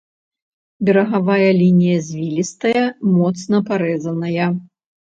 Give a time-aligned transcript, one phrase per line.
[0.87, 2.83] Берагавая лінія звілістая,
[3.17, 4.55] моцна парэзаная.